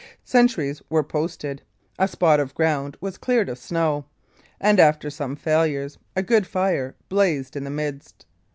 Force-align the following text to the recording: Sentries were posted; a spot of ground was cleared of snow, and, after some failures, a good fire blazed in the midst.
Sentries 0.23 0.81
were 0.89 1.03
posted; 1.03 1.61
a 1.99 2.07
spot 2.07 2.39
of 2.39 2.55
ground 2.55 2.97
was 3.01 3.19
cleared 3.19 3.49
of 3.49 3.59
snow, 3.59 4.05
and, 4.59 4.79
after 4.79 5.11
some 5.11 5.35
failures, 5.35 5.99
a 6.15 6.23
good 6.23 6.47
fire 6.47 6.95
blazed 7.07 7.55
in 7.55 7.65
the 7.65 7.69
midst. 7.69 8.25